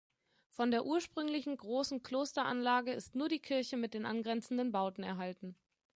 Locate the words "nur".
3.15-3.29